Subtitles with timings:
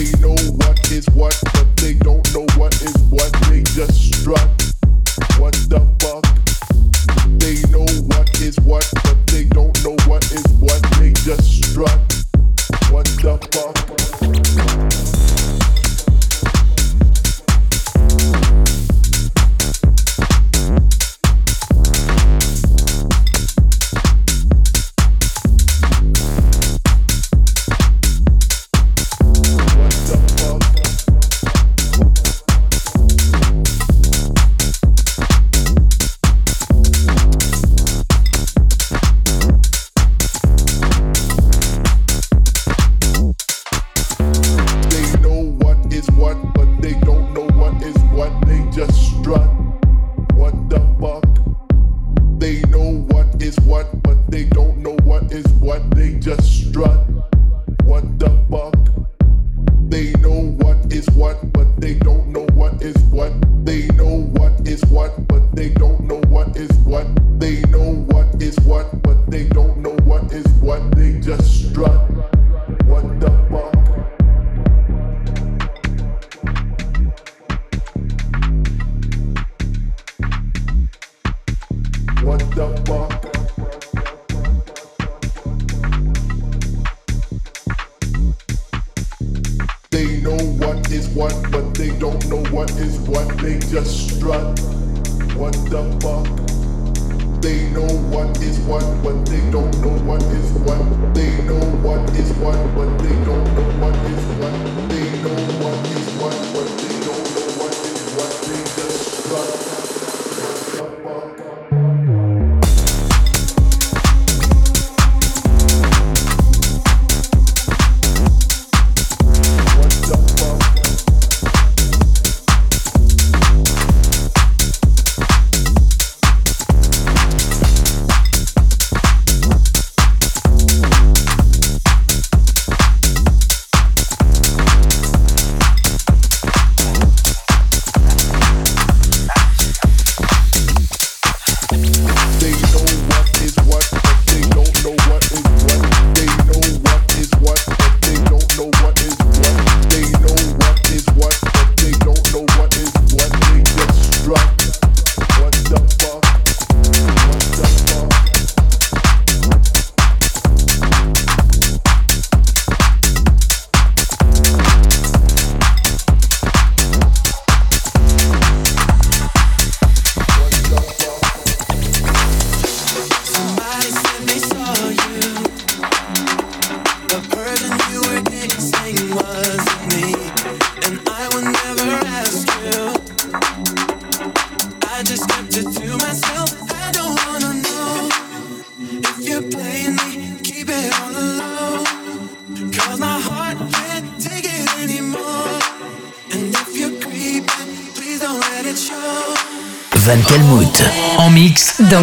[0.00, 3.30] They know what is what, but they don't know what is what.
[3.50, 4.26] They just.
[4.26, 6.24] What the fuck?
[7.38, 10.80] They know what is what, but they don't know what is what.
[10.98, 11.12] They.
[12.90, 14.89] What the fuck?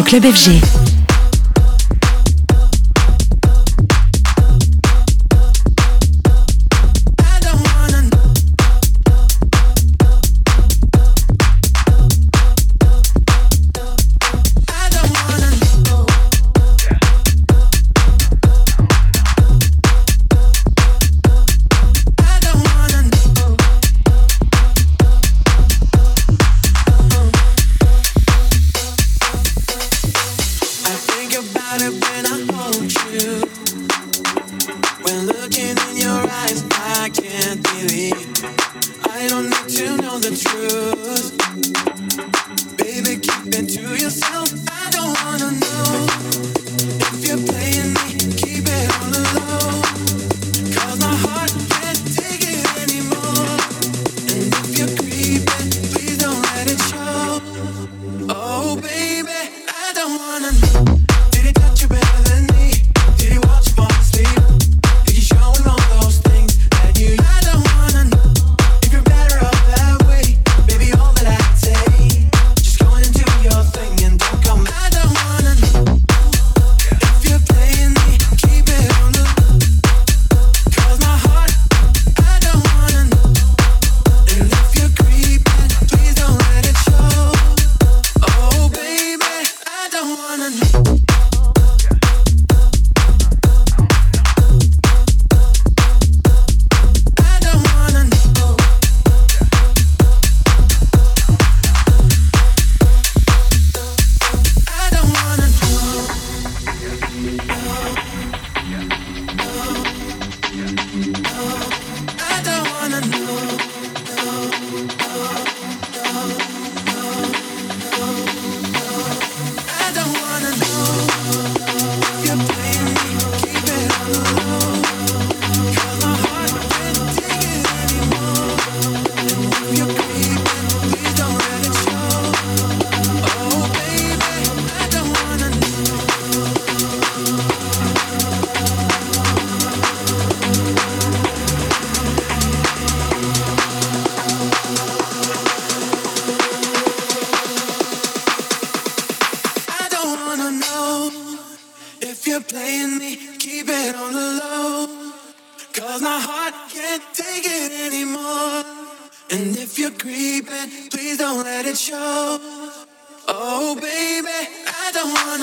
[0.08, 0.77] Club FG.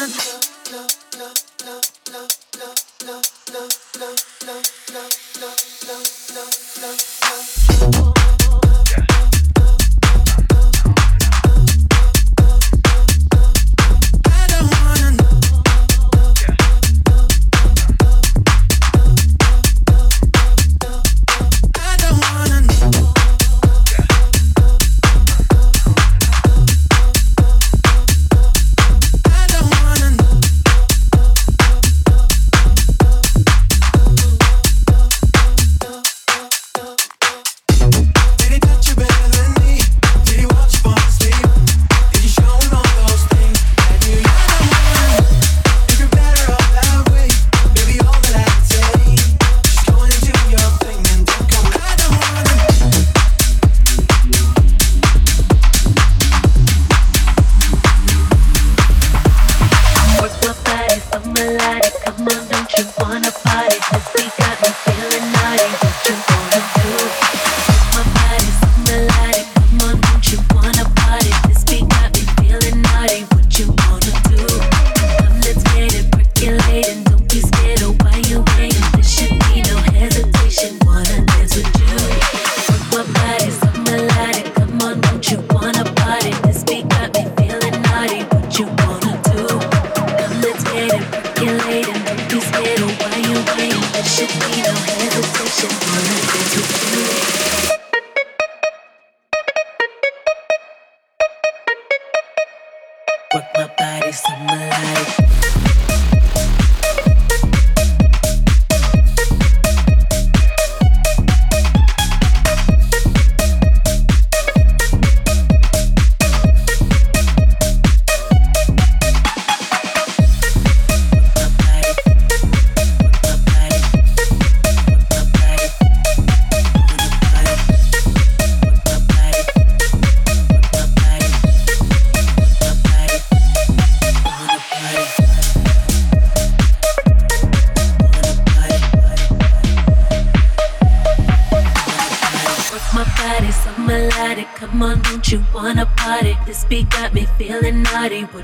[0.07, 1.44] love, love, love.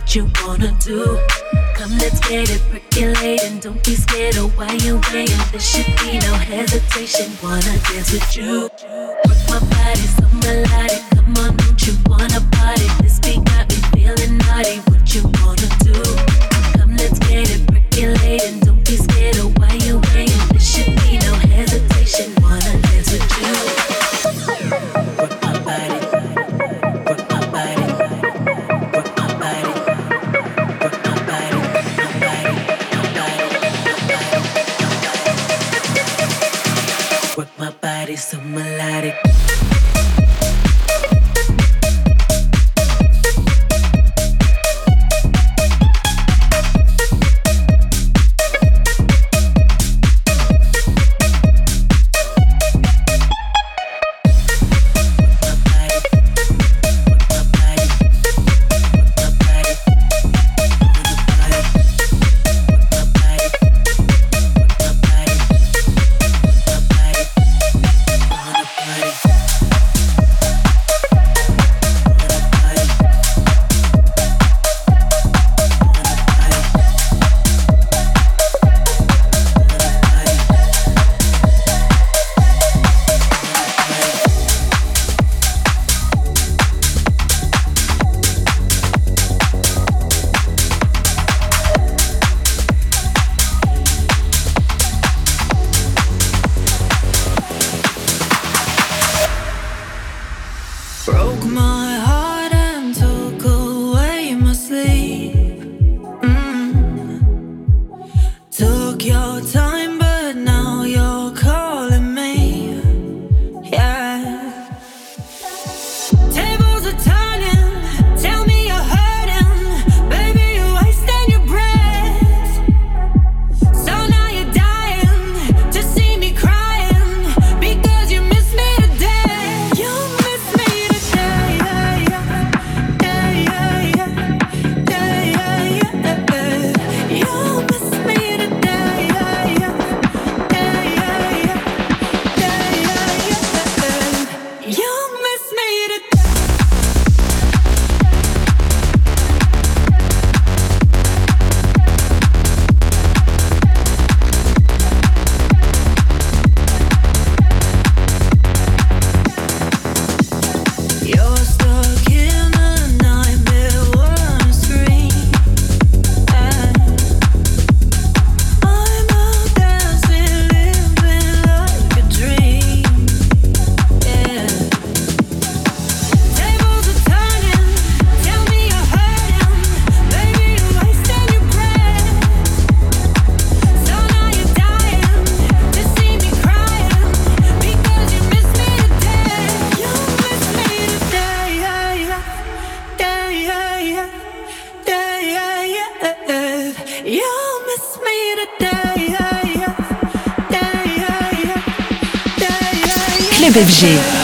[0.01, 1.20] what you wanna do.
[1.75, 3.60] Come, let's get it percolating.
[3.60, 5.38] Don't be scared of why you're waiting.
[5.51, 7.31] There should be no hesitation.
[7.43, 9.00] Wanna dance with you.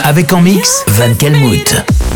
[0.06, 2.07] Avec en mix Van Kelmout.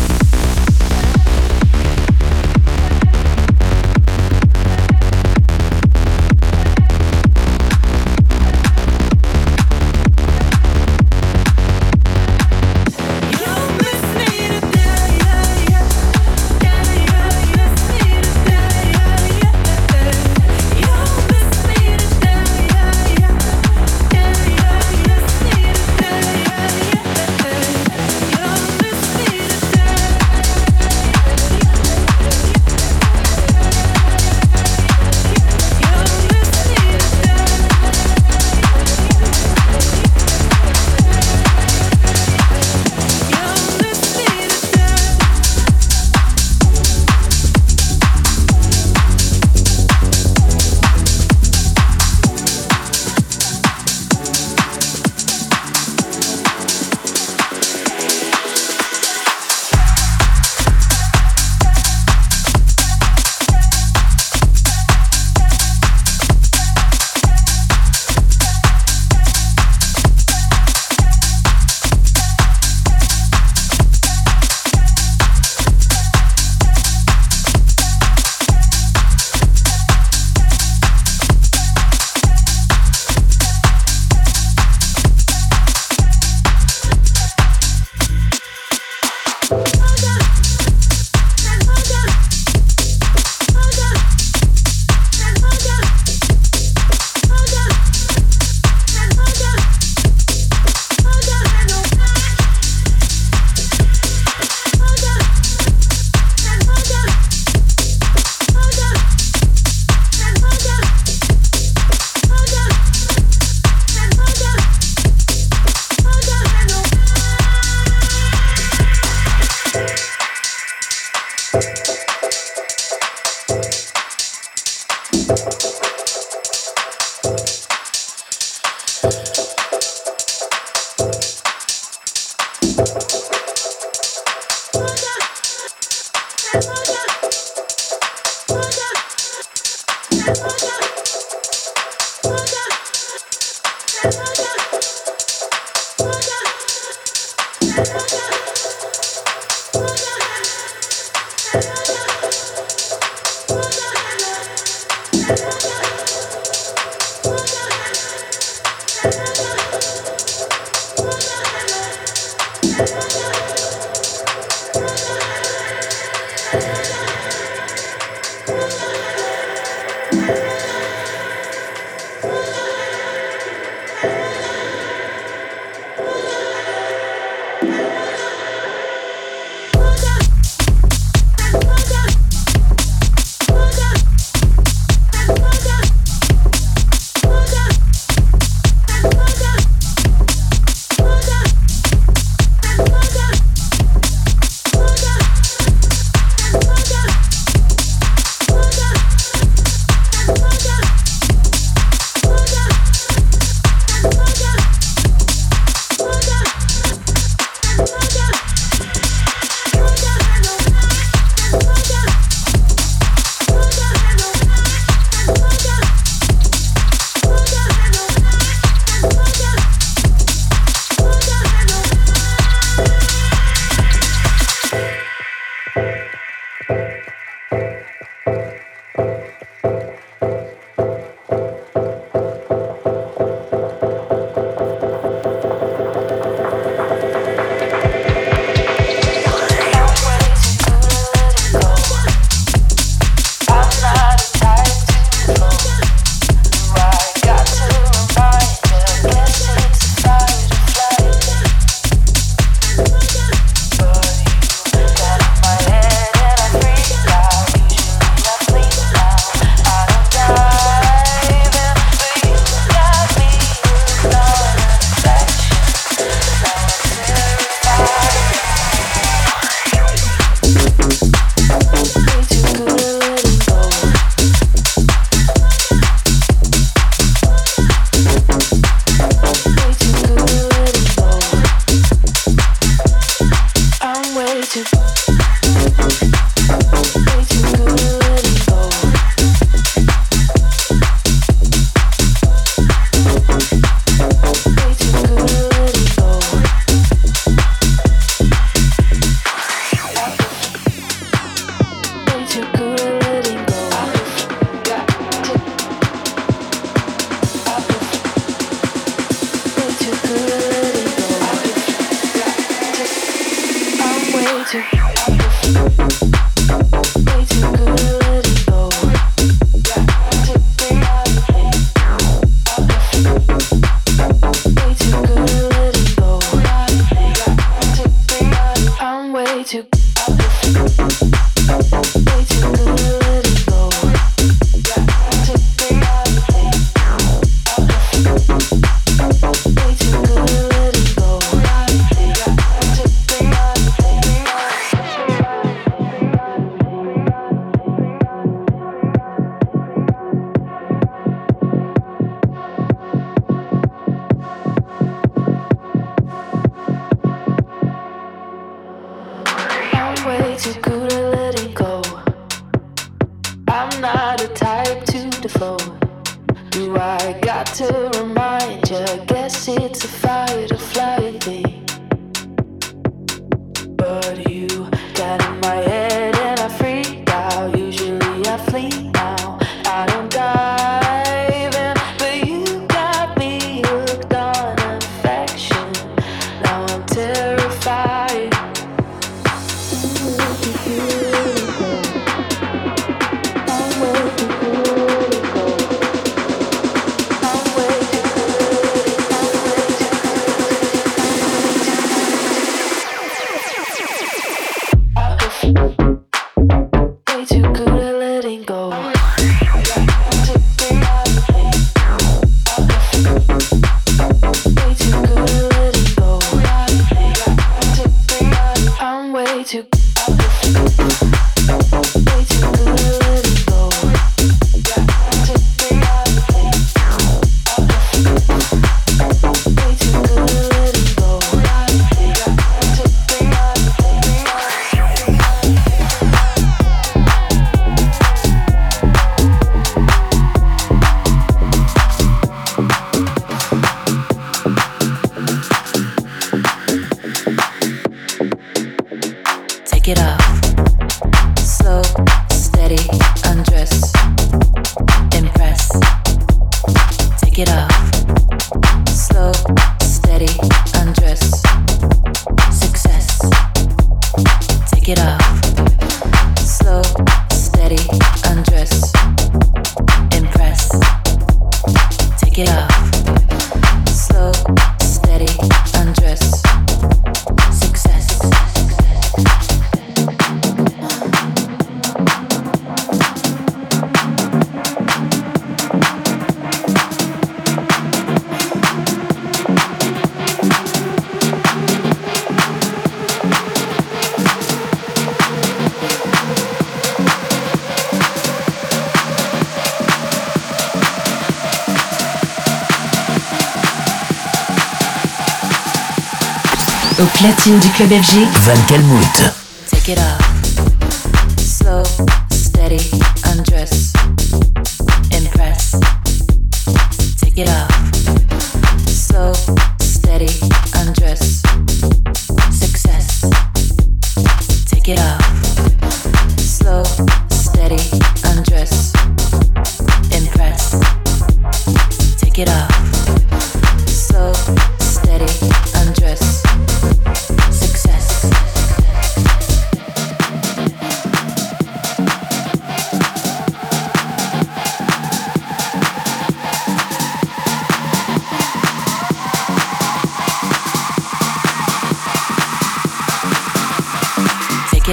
[507.22, 508.16] Platine du club FG.
[508.44, 509.41] Van Kelmout.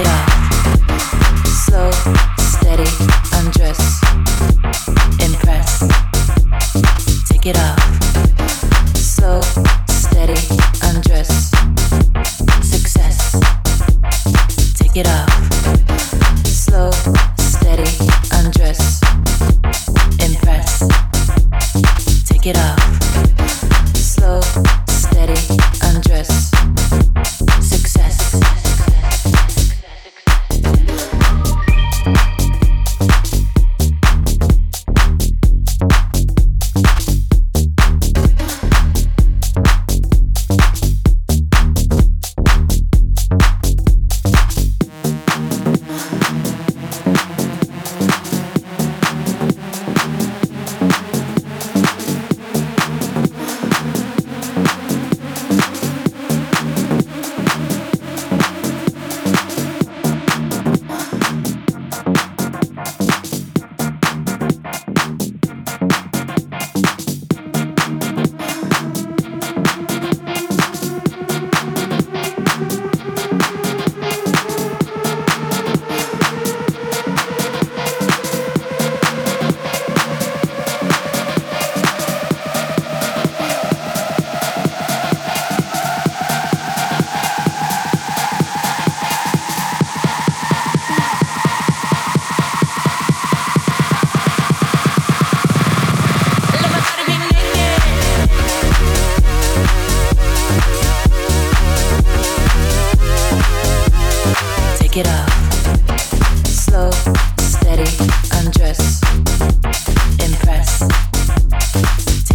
[0.00, 0.29] It off.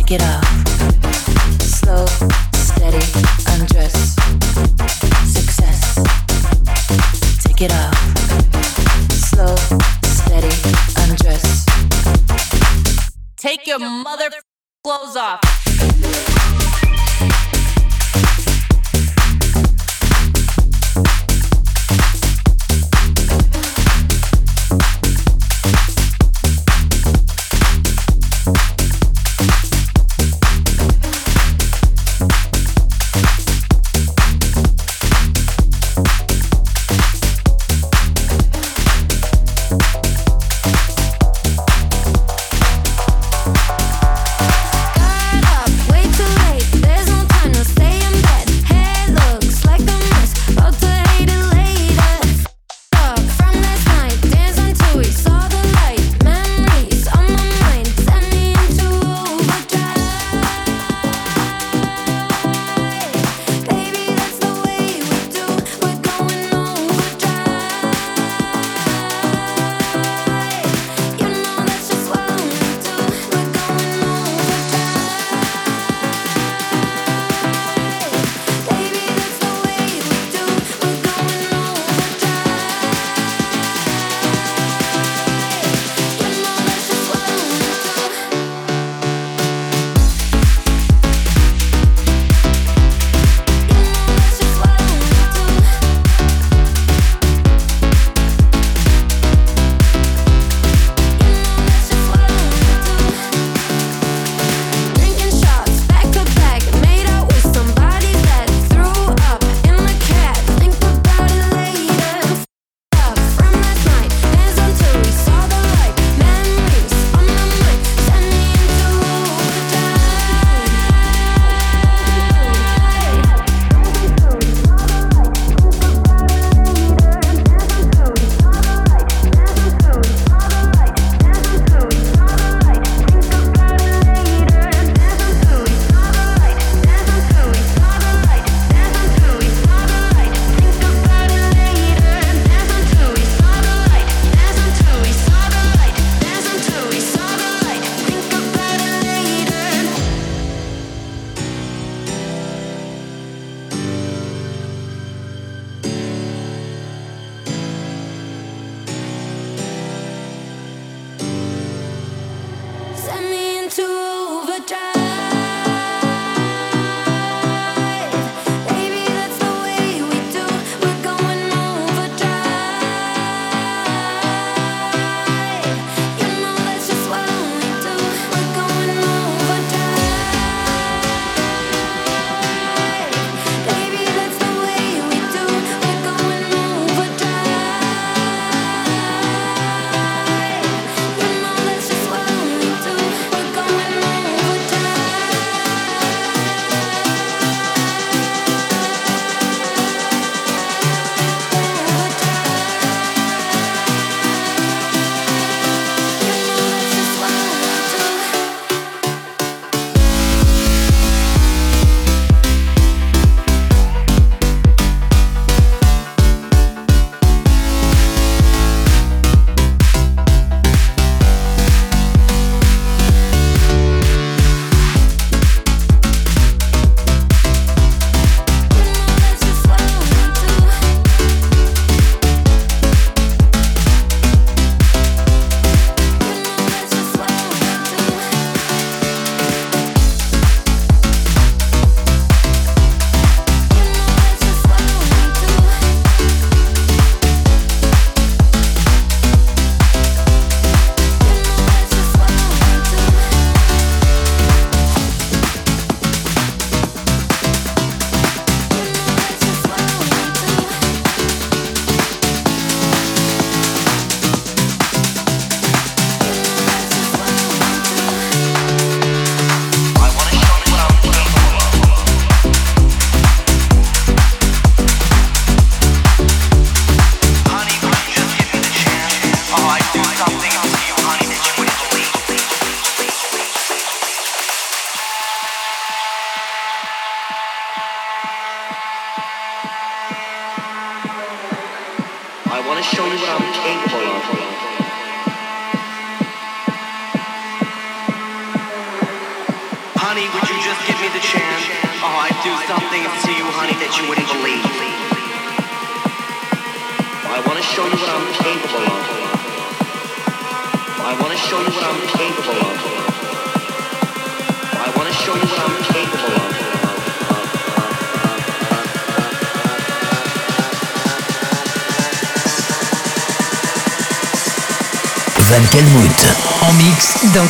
[0.06, 0.55] Take it off.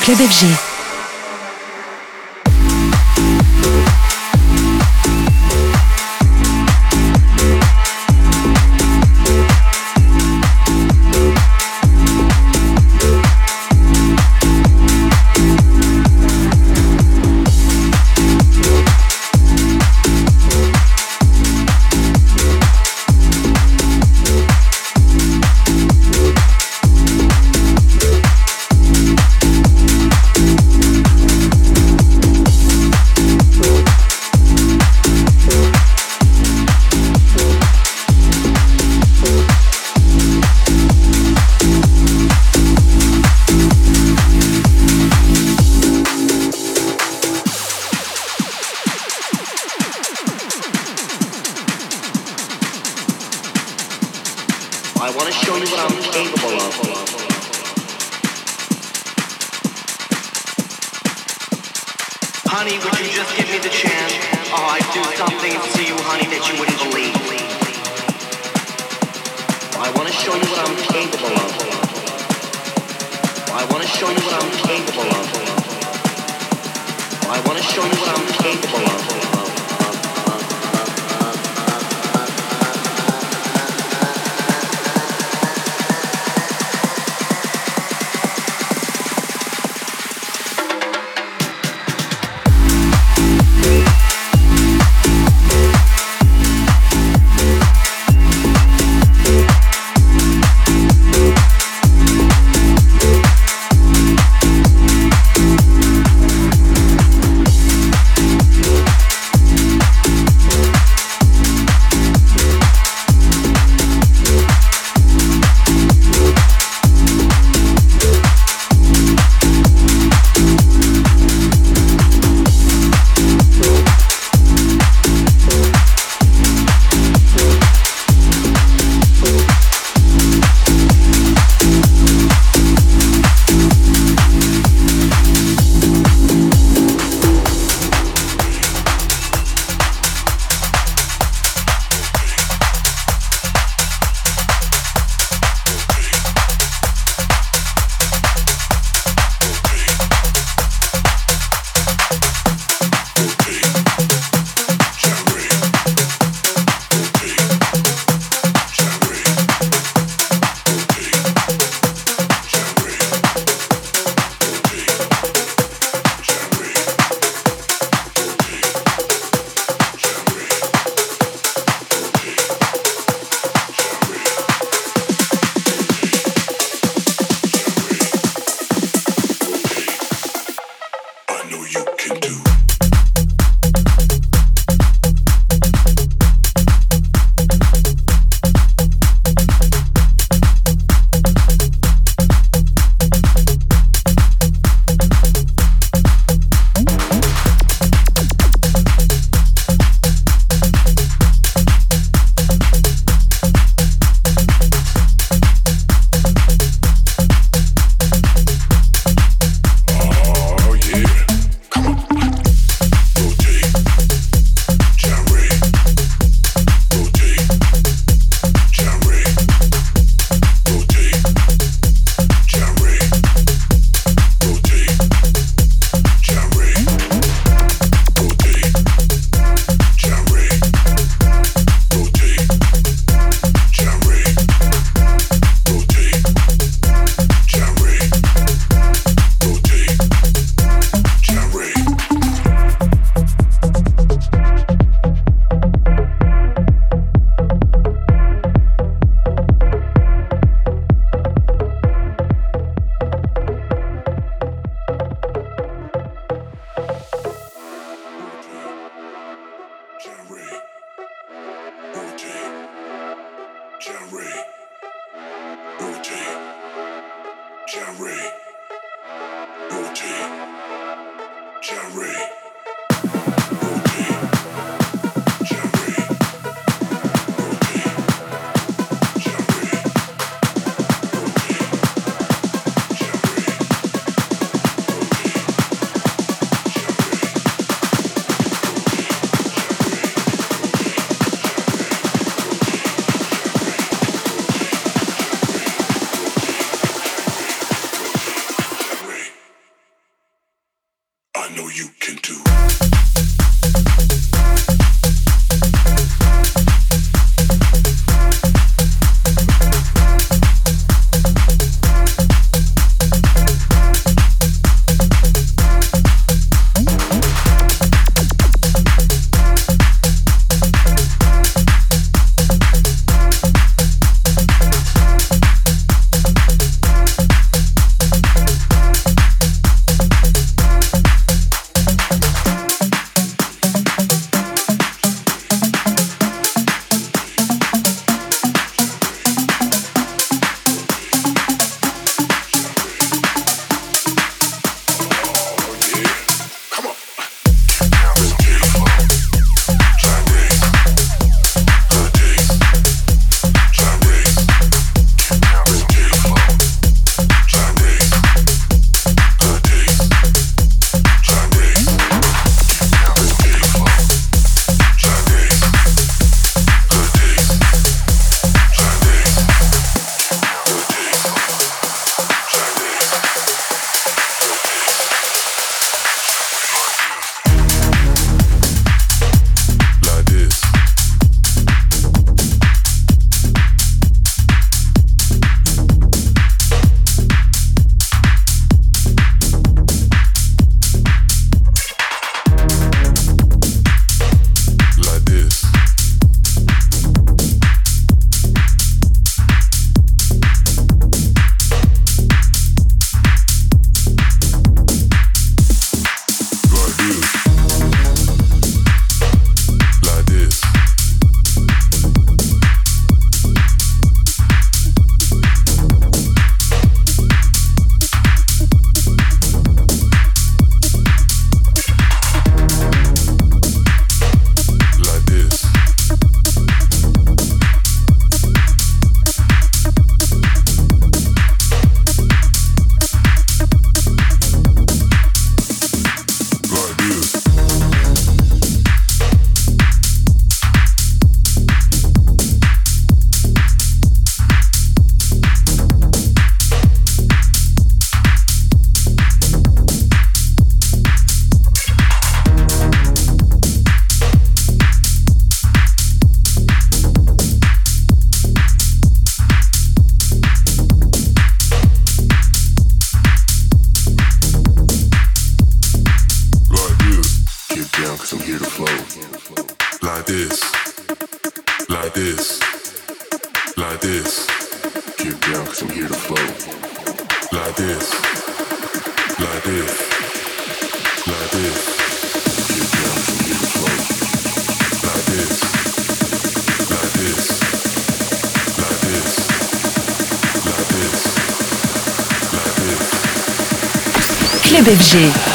[0.05, 0.64] Club FG.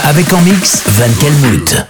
[0.05, 1.89] Avec en mix Van Kelmout.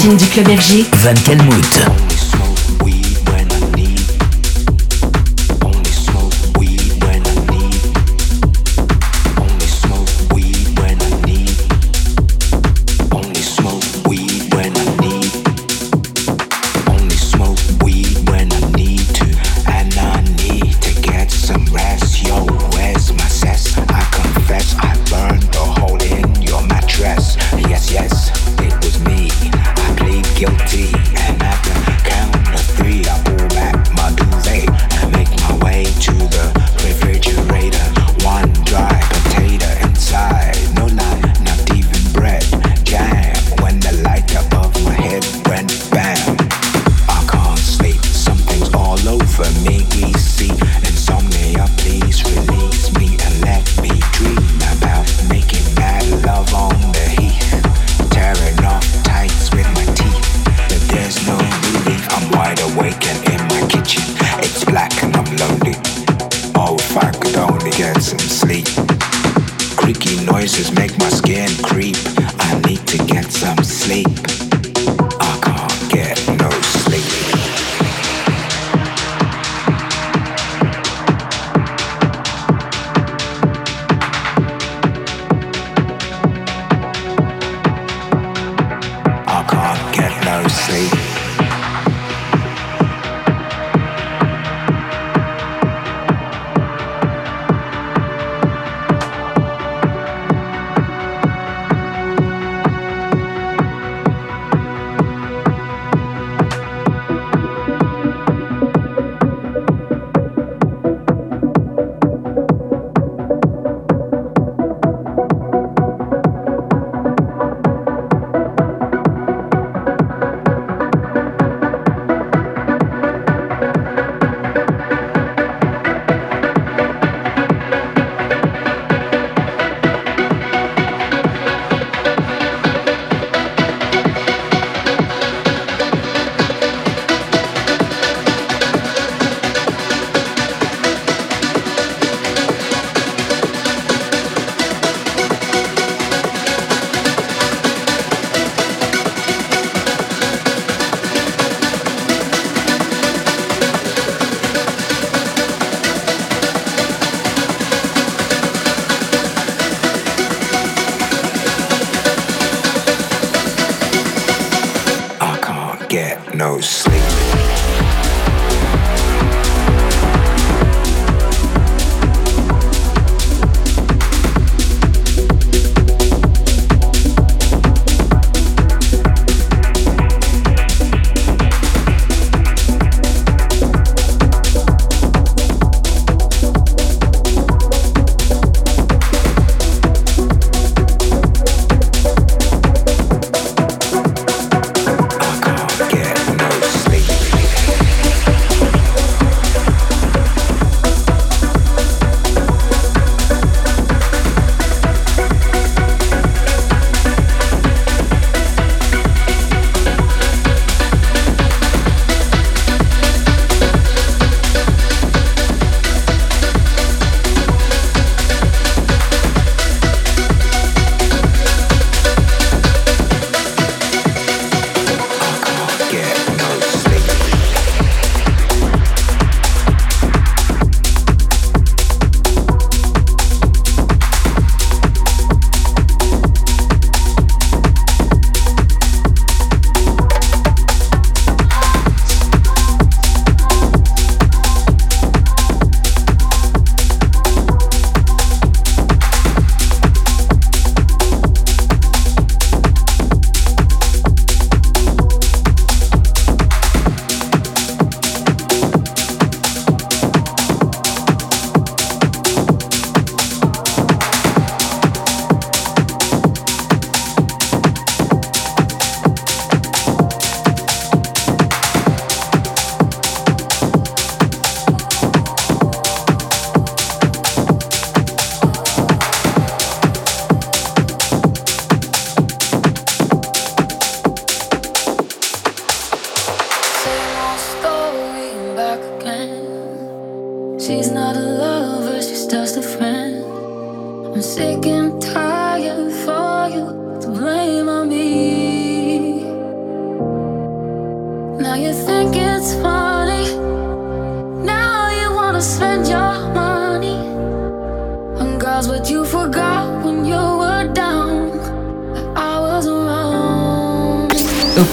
[0.00, 2.19] Platine du club FG, Van Kelmout.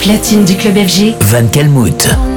[0.08, 2.37] Platine du club FG, Van Kelmout.